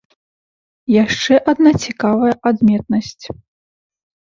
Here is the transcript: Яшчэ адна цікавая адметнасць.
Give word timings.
Яшчэ 1.03 1.33
адна 1.55 1.71
цікавая 1.85 2.33
адметнасць. 2.55 3.25